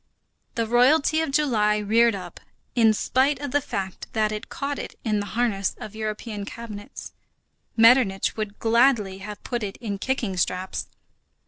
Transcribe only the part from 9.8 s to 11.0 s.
kicking straps.